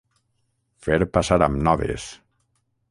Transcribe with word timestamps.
Fer 0.87 0.97
passar 1.19 1.39
amb 1.49 1.63
noves. 1.69 2.11